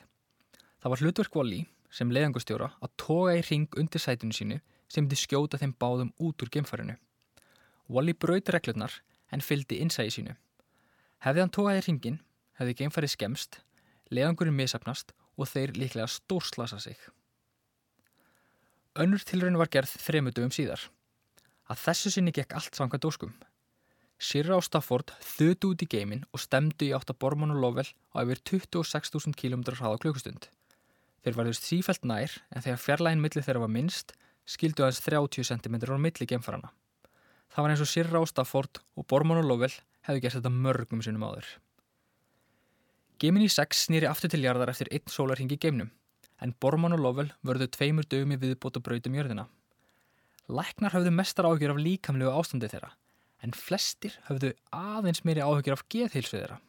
Það 0.83 0.91
var 0.91 1.03
hlutverk 1.05 1.35
Wally 1.39 1.65
sem 1.95 2.11
leiðangustjóra 2.11 2.73
að 2.83 2.97
toga 2.99 3.39
í 3.39 3.45
ring 3.47 3.79
undir 3.79 4.03
sætinu 4.03 4.35
sínu 4.35 4.59
sem 4.89 5.05
myndi 5.05 5.15
skjóta 5.15 5.59
þeim 5.61 5.77
báðum 5.79 6.11
út 6.19 6.43
úr 6.43 6.51
gemfarinu. 6.51 6.99
Wally 7.89 8.13
brauti 8.13 8.53
reglurnar 8.53 8.93
en 9.34 9.41
fyldi 9.41 9.79
innsægi 9.81 10.13
sínu. 10.19 10.36
Hefði 11.25 11.41
hann 11.43 11.53
togaði 11.53 11.86
ringin, 11.88 12.19
hefði 12.60 12.75
gemfarið 12.84 13.13
skemst, 13.15 13.62
leiðangurinn 14.13 14.58
misafnast 14.58 15.15
og 15.39 15.50
þeir 15.50 15.74
líklega 15.77 16.08
stórslasa 16.12 16.79
sig. 16.84 17.00
Önnur 19.00 19.24
tilraun 19.25 19.58
var 19.60 19.72
gerð 19.74 19.93
þremu 20.05 20.34
dögum 20.36 20.53
síðar. 20.53 20.81
Að 21.69 21.81
þessu 21.86 22.12
sinni 22.13 22.34
gekk 22.36 22.55
allt 22.58 22.77
samkvæmt 22.77 23.05
óskum. 23.10 23.34
Sirra 24.19 24.58
og 24.60 24.65
Stafford 24.65 25.13
þutu 25.24 25.72
út 25.74 25.84
í 25.86 25.88
geimin 25.89 26.25
og 26.36 26.41
stemdu 26.43 26.89
í 26.89 26.93
átt 26.98 27.13
að 27.13 27.19
Bormann 27.24 27.53
og 27.55 27.62
Lovell 27.63 27.91
á 28.12 28.19
yfir 28.25 28.41
26.000 28.51 29.38
km 29.39 29.63
hraða 29.77 30.01
klukkustund. 30.03 30.50
Þeir 31.24 31.38
varðust 31.38 31.67
sífælt 31.67 32.03
nær 32.03 32.36
en 32.51 32.65
þegar 32.65 32.84
fjarlægin 32.84 33.24
milli 33.24 33.43
þeirra 33.46 33.63
var 33.63 33.72
minnst 33.72 34.13
skildu 34.50 34.84
aðeins 34.84 35.01
30 35.05 35.48
cm 35.48 35.79
á 35.79 35.98
milli 36.01 36.27
gemfarana. 36.27 36.74
Það 37.49 37.65
var 37.65 37.73
eins 37.73 37.81
og 37.81 37.89
Sirra 37.89 38.21
og 38.21 38.29
Stafford 38.29 38.79
og 38.95 39.07
Bormann 39.09 39.41
og 39.41 39.47
Lovell 39.49 39.73
hefðu 40.05 40.21
gert 40.23 40.37
þetta 40.37 40.51
mörgum 40.53 41.01
sinnum 41.03 41.25
áður. 41.25 41.47
Gemini 43.19 43.49
6 43.51 43.87
snýri 43.87 44.07
aftur 44.07 44.31
til 44.31 44.43
jarðar 44.45 44.69
eftir 44.71 44.91
einn 44.93 45.09
sólarhingi 45.09 45.57
geimnum 45.59 45.89
en 46.39 46.53
Bormann 46.61 46.95
og 46.95 47.01
Lovell 47.03 47.31
vörðu 47.43 47.67
tveimur 47.73 48.07
dögum 48.07 48.35
í 48.35 48.39
viðbót 48.39 48.77
og 48.79 48.85
brautum 48.85 49.17
jörðina. 49.17 49.47
Læknar 50.47 50.93
höfðu 50.95 51.11
mestar 51.13 51.49
áhugjur 51.49 51.73
af 51.73 51.81
líkamlegu 51.83 52.31
ástandi 52.31 52.69
þeirra 52.71 52.93
en 53.43 53.55
flestir 53.55 54.15
höfðu 54.29 54.53
aðeins 54.75 55.23
meiri 55.25 55.43
áhugjur 55.43 55.75
af 55.75 55.83
geðhilsu 55.91 56.37
þeirra. 56.37 56.59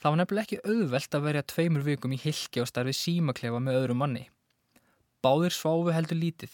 Það 0.00 0.12
var 0.12 0.20
nefnilega 0.20 0.46
ekki 0.46 0.60
auðvelt 0.70 1.16
að 1.16 1.24
verja 1.26 1.46
tveimur 1.54 1.86
vikum 1.88 2.14
í 2.14 2.20
hilki 2.20 2.62
og 2.62 2.68
starfi 2.70 2.94
símaklefa 2.96 3.60
með 3.60 3.80
öðru 3.80 3.96
manni. 4.00 4.22
Báðir 5.20 5.52
sváfu 5.52 5.92
heldur 5.92 6.16
lítið, 6.16 6.52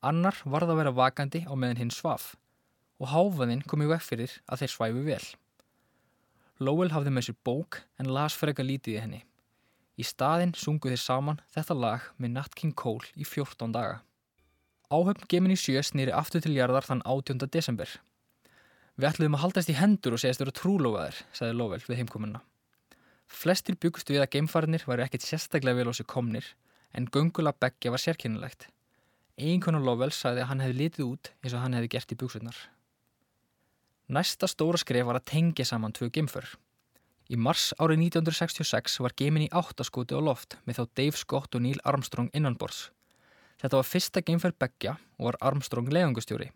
annar 0.00 0.38
varð 0.44 0.72
að 0.72 0.80
vera 0.80 0.94
vakandi 0.96 1.42
á 1.44 1.52
meðan 1.52 1.82
hinn 1.82 1.92
svaf 1.92 2.30
og 3.00 3.08
háfaðinn 3.14 3.64
kom 3.66 3.82
í 3.82 3.88
vekk 3.88 4.04
fyrir 4.04 4.36
að 4.46 4.62
þeir 4.62 4.72
svæfu 4.74 5.04
vel. 5.06 5.24
Lowell 6.60 6.92
hafði 6.92 7.14
með 7.16 7.30
sér 7.30 7.38
bók 7.48 7.80
en 7.98 8.12
las 8.12 8.36
freka 8.36 8.64
lítið 8.64 8.98
í 8.98 9.00
henni. 9.00 9.22
Í 9.96 10.04
staðinn 10.04 10.52
sungu 10.56 10.92
þeir 10.92 11.00
saman 11.00 11.40
þetta 11.54 11.76
lag 11.76 12.04
með 12.20 12.34
Nat 12.36 12.54
King 12.56 12.76
Cole 12.76 13.08
í 13.16 13.24
14 13.24 13.72
daga. 13.72 14.02
Áhöfn 14.92 15.26
Gemini 15.30 15.56
7 15.56 15.80
snýri 15.86 16.12
aftur 16.12 16.42
til 16.44 16.52
jarðar 16.56 16.84
þann 16.84 17.02
18. 17.06 17.46
desember. 17.48 17.88
Við 19.00 19.08
ætluðum 19.08 19.36
að 19.38 19.44
haldast 19.44 19.70
í 19.72 19.76
hendur 19.78 20.16
og 20.16 20.20
segast 20.20 20.42
vera 20.42 20.52
trúlófaðir, 20.56 21.20
sagði 21.32 21.56
Lowell 21.56 21.84
við 21.86 22.00
heimkominna. 22.02 22.42
Flestir 23.30 23.78
byggust 23.80 24.10
við 24.10 24.24
að 24.24 24.32
geimfarinir 24.34 24.84
væri 24.90 25.06
ekkit 25.06 25.24
sérstaklega 25.24 25.78
vel 25.78 25.94
á 25.94 25.94
sig 25.94 26.08
komnir, 26.10 26.44
en 26.92 27.06
göngula 27.06 27.54
beggja 27.54 27.94
var 27.94 28.02
sérkennilegt. 28.02 28.66
Eiginkonu 29.38 29.80
Lowell 29.80 30.12
sagði 30.12 30.42
að 30.42 30.50
hann 30.50 30.64
hefði 30.64 30.78
litið 30.82 31.06
út 31.06 31.32
eins 31.40 31.54
og 31.54 31.62
hann 31.64 31.78
hefði 31.78 31.92
gert 31.94 32.12
í 32.12 32.18
byggsutnar. 32.20 32.58
Næsta 34.10 34.48
stóra 34.50 34.78
skref 34.80 35.06
var 35.06 35.20
að 35.20 35.28
tengja 35.30 35.62
saman 35.68 35.92
tvö 35.94 36.08
geimför. 36.10 36.48
Í 37.30 37.36
mars 37.38 37.68
árið 37.78 38.00
1966 38.08 38.96
var 39.04 39.12
geimin 39.14 39.44
í 39.44 39.52
áttaskoti 39.54 40.18
á 40.18 40.20
loft 40.20 40.56
með 40.66 40.80
þá 40.80 40.84
Dave 40.98 41.20
Scott 41.20 41.54
og 41.54 41.62
Neil 41.62 41.78
Armstrong 41.86 42.26
innanbors. 42.34 42.88
Þetta 43.62 43.78
var 43.78 43.86
fyrsta 43.86 44.22
geimför 44.26 44.56
beggja 44.58 44.96
og 45.20 45.28
var 45.28 45.38
Armstrong 45.52 45.92
leiðangustjóri. 45.94 46.48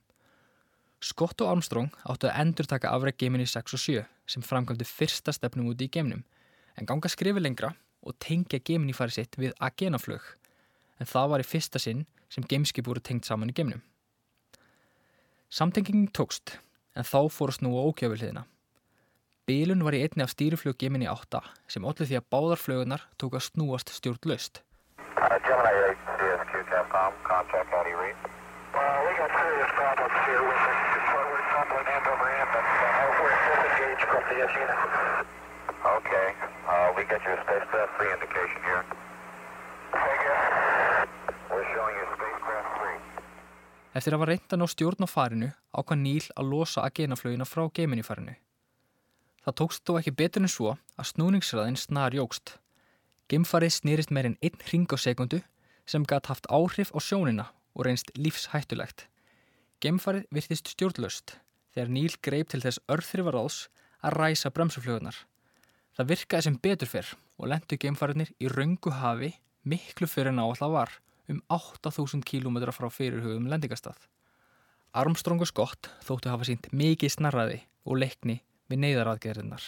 Scott 0.99 1.47
og 1.47 1.53
Armstrong 1.53 1.95
áttu 2.03 2.27
að 2.27 2.41
endur 2.43 2.67
taka 2.67 2.91
afreg 2.91 3.21
geimin 3.23 3.45
í 3.45 3.47
6 3.47 3.79
og 3.79 3.85
7 3.85 4.03
sem 4.35 4.43
framkvæmdi 4.43 4.91
fyrsta 4.91 5.37
stefnum 5.37 5.71
úti 5.71 5.87
í 5.87 5.95
geimnum 5.95 6.27
en 6.75 6.91
ganga 6.91 7.13
skrifi 7.13 7.39
lengra 7.39 7.71
og 8.03 8.19
tengja 8.19 8.59
geimin 8.59 8.91
í 8.91 8.99
farið 8.99 9.21
sitt 9.21 9.39
við 9.39 9.55
agenaflög 9.63 10.27
en 10.99 11.07
það 11.07 11.31
var 11.31 11.45
í 11.45 11.51
fyrsta 11.55 11.79
sinn 11.79 12.03
sem 12.35 12.51
geimskip 12.51 12.91
voru 12.91 12.99
tengt 12.99 13.31
saman 13.31 13.55
í 13.55 13.55
geimnum. 13.55 13.85
Samtengingin 15.55 16.11
tókst 16.11 16.59
en 16.95 17.07
þá 17.07 17.21
fór 17.31 17.51
að 17.53 17.59
snúa 17.59 17.87
ókjöfulhiðina. 17.91 18.45
Bílun 19.45 19.85
var 19.85 19.93
í 19.93 20.01
einni 20.01 20.25
af 20.25 20.31
stýriflög 20.33 20.79
geimin 20.81 21.05
í 21.05 21.09
8 21.11 21.43
sem 21.69 21.85
allir 21.85 22.09
því 22.09 22.17
að 22.17 22.29
báðar 22.33 22.61
flögunar 22.63 23.03
tók 23.21 23.35
að 23.37 23.45
snúast 23.51 23.91
stjórnlaust. 23.93 24.63
Uh, 25.21 25.37
Gemini 25.45 25.73
8, 25.91 26.15
DSQ 26.21 26.63
Capcom, 26.71 27.13
contact 27.29 27.69
how 27.69 27.83
do 27.85 27.91
you 27.93 27.99
read? 28.01 28.17
Uh, 28.73 28.81
uh, 28.81 29.35
unit. 34.65 34.79
Okay, 35.85 36.29
uh, 36.65 36.89
we 36.97 37.05
got 37.05 37.21
your 37.29 37.37
spacecraft 37.45 37.93
3 38.01 38.17
indication 38.17 38.61
here. 38.65 38.85
We're 41.53 41.69
showing 41.75 41.95
you 42.01 42.07
spacecraft 42.17 42.69
3. 42.81 42.97
Eftir 44.01 44.17
að 44.17 44.25
var 44.25 44.33
reynd 44.33 44.49
að 44.49 44.61
ná 44.63 44.67
stjórn 44.73 45.05
á 45.05 45.09
farinu 45.11 45.51
ákvað 45.75 46.03
Níl 46.03 46.27
að 46.39 46.51
losa 46.53 46.85
agenaflögina 46.87 47.47
frá 47.49 47.67
geimin 47.75 48.03
í 48.03 48.07
farinu. 48.07 48.35
Það 49.45 49.57
tókst 49.61 49.85
þó 49.85 49.99
ekki 49.99 50.15
betur 50.21 50.45
en 50.45 50.53
svo 50.53 50.77
að 50.97 51.11
snúningsræðin 51.11 51.77
snar 51.81 52.17
jógst. 52.17 52.57
Geimfarið 53.29 53.75
snýrist 53.77 54.13
meirinn 54.15 54.39
einn 54.41 54.63
ring 54.71 54.89
á 54.89 54.97
sekundu 54.97 55.43
sem 55.85 56.07
gætt 56.09 56.31
haft 56.33 56.49
áhrif 56.49 56.95
á 56.97 56.99
sjónina 57.01 57.51
og 57.75 57.85
reynst 57.85 58.13
lífshættulegt. 58.17 59.07
Geimfarið 59.85 60.25
virtist 60.33 60.71
stjórnlaust 60.73 61.37
þegar 61.75 61.93
Níl 61.93 62.17
greip 62.25 62.49
til 62.53 62.63
þess 62.65 62.81
örþrifaráðs 62.89 63.69
að 64.05 64.17
ræsa 64.19 64.53
bremsuflögunar. 64.55 65.17
Það 65.95 66.11
virkaði 66.11 66.47
sem 66.47 66.61
betur 66.63 66.91
fyrr 66.91 67.15
og 67.39 67.51
lendu 67.51 67.79
geimfariðnir 67.81 68.33
í 68.41 68.51
raungu 68.51 68.93
hafi 68.95 69.35
miklu 69.65 70.09
fyrir 70.11 70.33
en 70.33 70.43
áallar 70.43 70.73
var 70.73 70.95
um 71.29 71.41
8000 71.49 72.25
km 72.25 72.59
frá 72.73 72.89
fyrirhugum 72.93 73.49
lendingastað. 73.51 73.97
Armstrong 74.95 75.41
og 75.43 75.49
Scott 75.51 75.89
þóttu 76.07 76.31
hafa 76.31 76.47
sínt 76.47 76.69
mikið 76.71 77.11
snarraði 77.17 77.57
og 77.83 77.99
leikni 77.99 78.37
við 78.71 78.79
neyðaraðgerðinnar. 78.85 79.65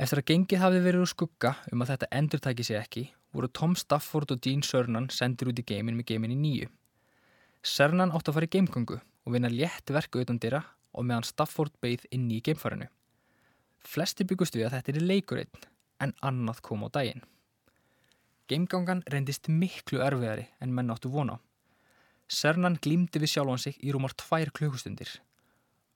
Eftir 0.00 0.22
að 0.22 0.28
gengið 0.30 0.62
hafi 0.62 0.78
verið 0.80 1.02
úr 1.04 1.10
skugga 1.10 1.50
um 1.68 1.84
að 1.84 1.90
þetta 1.92 2.08
endur 2.16 2.40
tæki 2.40 2.64
sig 2.64 2.78
ekki, 2.78 3.02
voru 3.36 3.50
Tom 3.52 3.74
Stafford 3.76 4.32
og 4.32 4.40
Gene 4.40 4.64
Cernan 4.64 5.10
sendir 5.12 5.50
út 5.52 5.60
í 5.60 5.64
geimin 5.68 5.98
með 5.98 6.14
geimin 6.14 6.32
í 6.32 6.38
nýju. 6.40 6.70
Cernan 7.60 8.14
átti 8.16 8.32
að 8.32 8.38
fara 8.38 8.48
í 8.48 8.52
geimgöngu 8.56 8.96
og 8.96 9.36
vinna 9.36 9.52
létt 9.52 9.92
verku 9.92 10.24
utan 10.24 10.40
dyrra 10.40 10.62
og 10.96 11.04
meðan 11.04 11.28
Stafford 11.28 11.76
beigð 11.84 12.08
inn 12.08 12.24
í 12.32 12.40
geimfarinu. 12.40 12.88
Flesti 13.84 14.24
byggust 14.24 14.56
við 14.56 14.70
að 14.70 14.78
þetta 14.78 14.96
er 14.96 15.08
leikur 15.12 15.42
einn, 15.44 15.68
en 16.00 16.16
annað 16.24 16.64
kom 16.64 16.88
á 16.88 16.92
daginn. 16.96 17.20
Geimgangan 18.48 19.04
reyndist 19.12 19.52
miklu 19.52 20.00
erfiðari 20.00 20.48
en 20.64 20.72
menn 20.72 20.88
áttu 20.88 21.12
vona. 21.12 21.36
Cernan 22.30 22.76
glýmdi 22.78 23.18
við 23.18 23.32
sjálfan 23.32 23.58
sig 23.58 23.78
í 23.82 23.90
rúmar 23.90 24.14
tvær 24.14 24.52
klukkustundir. 24.54 25.10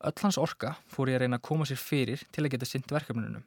Öll 0.02 0.20
hans 0.20 0.38
orka 0.40 0.74
fór 0.90 1.12
ég 1.12 1.20
að 1.20 1.24
reyna 1.24 1.38
að 1.38 1.46
koma 1.46 1.66
sér 1.68 1.78
fyrir 1.78 2.24
til 2.34 2.42
að 2.42 2.56
geta 2.56 2.66
synd 2.66 2.90
verkefnunum. 2.90 3.44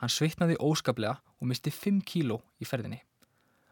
Hann 0.00 0.12
svitnaði 0.12 0.58
óskaplega 0.60 1.16
og 1.40 1.48
misti 1.48 1.72
5 1.72 2.02
kíló 2.04 2.42
í 2.60 2.68
ferðinni. 2.68 3.00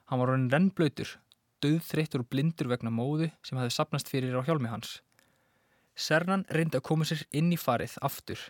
Hann 0.09 0.23
var 0.23 0.33
orðin 0.33 0.49
rennblöytur, 0.52 1.12
döðþreyttur 1.61 2.25
og 2.25 2.31
blindur 2.33 2.71
vegna 2.73 2.93
móðu 2.93 3.28
sem 3.45 3.61
hafði 3.61 3.75
sapnast 3.76 4.09
fyrir 4.09 4.40
á 4.40 4.43
hjálmi 4.47 4.73
hans. 4.73 5.02
Cernan 5.99 6.47
reyndi 6.49 6.81
að 6.81 6.87
koma 6.88 7.05
sér 7.05 7.26
inn 7.37 7.52
í 7.52 7.61
farið 7.61 7.99
aftur 8.00 8.40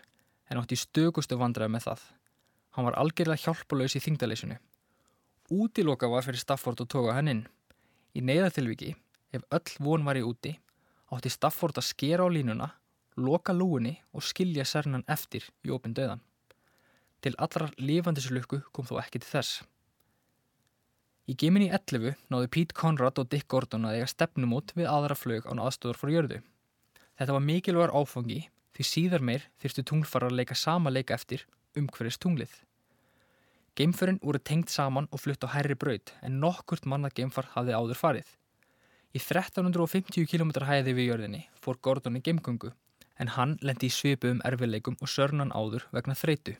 en 0.49 0.61
átti 0.61 0.79
stökustu 0.79 1.35
vandræði 1.37 1.75
með 1.75 1.89
það. 1.89 2.07
Hann 2.77 2.87
var 2.87 2.97
algjörlega 3.01 3.43
hjálpalaus 3.43 3.97
í 3.99 4.03
þingdaleysinu. 4.05 4.55
Útiloka 5.51 6.07
var 6.07 6.23
fyrir 6.23 6.39
Stafford 6.39 6.79
að 6.85 6.91
toga 6.93 7.15
hann 7.17 7.31
inn. 7.31 7.43
Í 8.15 8.21
neyðatilviki, 8.25 8.95
ef 9.33 9.45
öll 9.53 9.75
von 9.79 10.05
var 10.05 10.19
í 10.19 10.23
úti, 10.25 10.55
átti 11.13 11.31
Stafford 11.33 11.79
að 11.79 11.89
skera 11.89 12.25
á 12.25 12.29
línuna, 12.29 12.69
loka 13.17 13.53
lúinni 13.53 13.97
og 14.13 14.25
skilja 14.25 14.65
Cernan 14.65 15.05
eftir 15.07 15.45
í 15.65 15.73
opin 15.73 15.95
döðan. 15.97 16.21
Til 17.19 17.35
allrar 17.37 17.73
lifandislukku 17.77 18.61
kom 18.71 18.87
þó 18.87 18.99
ekki 19.01 19.19
til 19.19 19.31
þess. 19.33 19.63
Í 21.29 21.35
geminni 21.37 21.67
11 21.69 22.15
náðu 22.33 22.47
Pete 22.49 22.73
Conrad 22.73 23.19
og 23.21 23.27
Dick 23.29 23.45
Gordon 23.51 23.85
að 23.85 23.99
eiga 23.99 24.07
stefnumót 24.09 24.71
við 24.77 24.87
aðra 24.89 25.17
flög 25.19 25.45
án 25.45 25.61
aðstöður 25.61 25.99
frá 25.99 26.13
jörðu. 26.13 26.39
Þetta 27.19 27.35
var 27.35 27.45
mikilvægur 27.45 27.93
áfangi 27.93 28.39
því 28.73 28.87
síðar 28.87 29.25
meir 29.27 29.45
þyrstu 29.61 29.83
tunglfara 29.85 30.31
að 30.31 30.39
leika 30.39 30.57
sama 30.57 30.89
leika 30.89 31.13
eftir 31.13 31.43
umhverfist 31.77 32.21
tunglið. 32.23 32.53
Geimförin 33.77 34.17
voru 34.23 34.41
tengt 34.41 34.71
saman 34.73 35.07
og 35.11 35.21
flutt 35.21 35.45
á 35.45 35.53
hærri 35.53 35.77
braut 35.77 36.15
en 36.25 36.39
nokkurt 36.41 36.87
mannað 36.89 37.19
geimfar 37.19 37.51
hafði 37.53 37.75
áður 37.77 37.99
farið. 37.99 38.31
Í 39.09 39.17
1350 39.17 40.27
km 40.29 40.51
hæði 40.69 40.93
við 40.93 41.07
jörðinni 41.09 41.41
fór 41.57 41.79
Gordon 41.81 42.19
í 42.19 42.21
geimgöngu 42.21 42.69
en 43.19 43.31
hann 43.35 43.55
lendi 43.65 43.87
í 43.89 43.93
svipu 43.93 44.29
um 44.29 44.41
erfileikum 44.45 44.97
og 45.01 45.09
sörnan 45.09 45.49
áður 45.49 45.87
vegna 45.95 46.15
þreitu. 46.15 46.53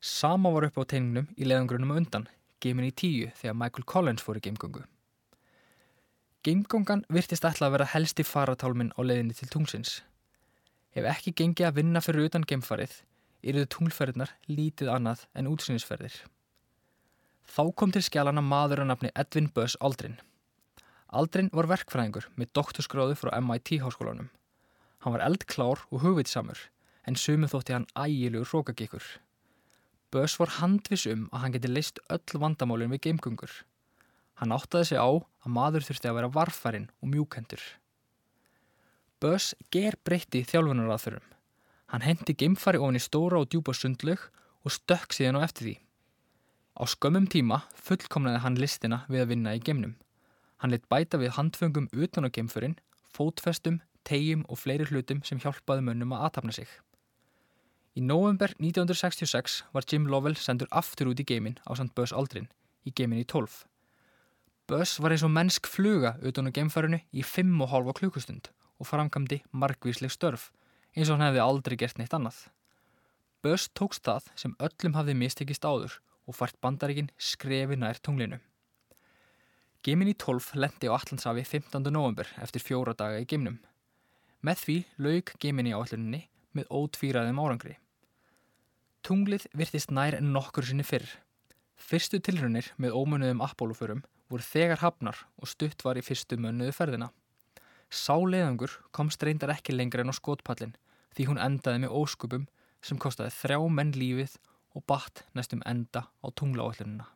Sama 0.00 0.50
var 0.52 0.66
upp 0.68 0.76
á 0.78 0.84
teiningnum 0.84 1.30
í 1.32 1.46
leðangrunum 1.48 1.94
undan, 1.96 2.26
geimin 2.60 2.90
í 2.90 2.92
tíu 2.92 3.30
þegar 3.38 3.56
Michael 3.56 3.86
Collins 3.88 4.24
fór 4.24 4.36
í 4.36 4.42
geimgöngu. 4.44 4.82
Geimgöngan 6.44 7.04
virtist 7.08 7.46
ætla 7.48 7.68
að 7.68 7.76
vera 7.76 7.90
helsti 7.94 8.26
faratálminn 8.26 8.92
á 8.98 9.00
leiðinni 9.00 9.36
til 9.38 9.48
tungsins. 9.48 10.00
Ef 10.92 11.06
ekki 11.08 11.32
gengi 11.38 11.64
að 11.64 11.78
vinna 11.78 12.02
fyrir 12.04 12.28
utan 12.28 12.44
geimfarið, 12.44 12.98
eruðu 13.40 13.70
tunglferðinar 13.72 14.34
lítið 14.50 14.90
annað 14.92 15.24
en 15.38 15.48
útsýnisferðir. 15.48 16.18
Þá 17.48 17.64
kom 17.78 17.94
til 17.94 18.04
skjálana 18.04 18.44
maður 18.44 18.84
að 18.84 18.90
nafni 18.90 19.12
Edvin 19.16 19.48
Buzz 19.54 19.78
Aldrin. 19.80 20.18
Aldrin 21.12 21.50
var 21.52 21.68
verkfræðingur 21.68 22.30
með 22.40 22.54
doktorskráðu 22.56 23.18
frá 23.20 23.34
MIT 23.36 23.76
háskólanum. 23.82 24.30
Hann 25.04 25.12
var 25.12 25.24
eldklár 25.26 25.82
og 25.90 26.00
hugvitsamur 26.06 26.60
en 27.04 27.18
sumu 27.18 27.50
þótti 27.50 27.74
hann 27.76 27.88
ægilegur 27.98 28.48
hrókagíkur. 28.48 29.04
Buzz 30.12 30.38
var 30.40 30.56
handvis 30.60 31.04
um 31.10 31.26
að 31.32 31.42
hann 31.42 31.54
geti 31.56 31.70
leist 31.70 32.00
öll 32.12 32.40
vandamálinn 32.40 32.92
við 32.94 33.08
geimgungur. 33.08 33.52
Hann 34.40 34.54
áttaði 34.56 34.92
sig 34.92 35.00
á 35.00 35.08
að 35.08 35.54
maður 35.56 35.86
þurfti 35.88 36.08
að 36.08 36.16
vera 36.18 36.32
varfærin 36.36 36.88
og 37.00 37.12
mjúkendur. 37.12 37.62
Buzz 39.20 39.52
ger 39.74 39.98
breytti 40.04 40.42
þjálfunaraðförum. 40.48 41.24
Hann 41.92 42.06
hendi 42.06 42.34
geimfari 42.34 42.80
ofin 42.80 42.96
í 42.96 43.04
stóra 43.04 43.42
og 43.42 43.50
djúpa 43.52 43.74
sundlög 43.76 44.24
og 44.64 44.72
stökk 44.72 45.12
síðan 45.12 45.40
á 45.40 45.44
eftir 45.44 45.68
því. 45.68 45.74
Á 46.72 46.82
skömmum 46.88 47.28
tíma 47.28 47.60
fullkomnaði 47.76 48.40
hann 48.46 48.56
listina 48.56 49.02
við 49.12 49.26
að 49.26 49.30
vinna 49.34 49.52
í 49.58 49.60
geimnum. 49.60 49.92
Hann 50.62 50.70
leitt 50.70 50.86
bæta 50.86 51.18
við 51.18 51.34
handföngum 51.34 51.88
utan 51.90 52.22
á 52.22 52.30
geimförin, 52.30 52.78
fótfestum, 53.10 53.80
tegjum 54.06 54.44
og 54.46 54.60
fleiri 54.62 54.86
hlutum 54.86 55.24
sem 55.26 55.40
hjálpaði 55.42 55.82
mönnum 55.88 56.14
að 56.14 56.28
aðtapna 56.28 56.54
sig. 56.54 56.70
Í 57.98 58.00
november 58.00 58.54
1966 58.62 59.58
var 59.74 59.84
Jim 59.90 60.06
Lovell 60.06 60.38
sendur 60.38 60.70
aftur 60.70 61.10
út 61.10 61.20
í 61.20 61.26
geimin 61.26 61.58
á 61.66 61.74
St. 61.74 61.90
Buzz 61.98 62.14
Aldrin 62.14 62.46
í 62.86 62.94
geimin 62.94 63.20
í 63.20 63.26
12. 63.26 63.64
Buzz 64.70 65.00
var 65.02 65.12
eins 65.12 65.26
og 65.26 65.34
mennsk 65.34 65.66
fluga 65.66 66.14
utan 66.22 66.46
á 66.48 66.54
geimfærinu 66.54 67.02
í 67.10 67.26
5,5 67.26 67.92
klukkustund 67.98 68.52
og 68.78 68.88
framkamdi 68.88 69.42
margvísleg 69.50 70.14
störf 70.14 70.48
eins 70.94 71.10
og 71.10 71.18
hann 71.18 71.26
hefði 71.26 71.42
aldrei 71.42 71.76
gert 71.82 71.98
neitt 71.98 72.14
annað. 72.14 72.38
Buzz 73.42 73.66
tókst 73.74 74.06
það 74.06 74.30
sem 74.38 74.56
öllum 74.62 74.96
hafði 74.96 75.18
mistekist 75.18 75.66
áður 75.66 75.98
og 76.30 76.38
fært 76.38 76.56
bandaríkin 76.62 77.10
skrefi 77.18 77.76
nær 77.76 77.98
tunglinu. 77.98 78.38
Gemini 79.82 80.14
12 80.14 80.54
lendi 80.62 80.86
á 80.86 80.94
Allandsafi 80.94 81.42
15. 81.42 81.90
november 81.90 82.28
eftir 82.38 82.62
fjóra 82.62 82.92
daga 82.94 83.18
í 83.18 83.24
geimnum. 83.26 83.56
Með 84.46 84.60
því 84.60 84.74
laug 85.02 85.30
Gemini 85.42 85.72
áalluninni 85.74 86.20
með 86.54 86.68
ótvíraðum 86.70 87.40
árangri. 87.42 87.72
Tunglið 89.02 89.48
virtist 89.58 89.90
nær 89.90 90.20
nokkur 90.22 90.68
sinni 90.68 90.86
fyrr. 90.86 91.08
Fyrstu 91.74 92.20
tilrunir 92.22 92.68
með 92.78 92.94
ómönnuðum 92.94 93.42
Apollo-förum 93.42 94.04
voru 94.30 94.46
þegar 94.46 94.84
hafnar 94.84 95.18
og 95.42 95.50
stutt 95.50 95.82
var 95.82 95.98
í 95.98 96.04
fyrstu 96.06 96.38
mönnuðu 96.38 96.76
ferðina. 96.76 97.08
Sáleiðangur 97.90 98.76
komst 98.94 99.26
reyndar 99.26 99.50
ekki 99.56 99.74
lengra 99.74 100.06
en 100.06 100.14
á 100.14 100.20
skotpallin 100.20 100.76
því 101.16 101.26
hún 101.32 101.42
endaði 101.42 101.82
með 101.82 101.96
óskupum 102.04 102.46
sem 102.86 103.02
kostaði 103.02 103.34
þrjá 103.40 103.58
menn 103.66 103.90
lífið 103.98 104.38
og 104.78 104.86
batt 104.86 105.24
næstum 105.34 105.66
enda 105.66 106.06
á 106.06 106.26
tunglaállununa. 106.30 107.10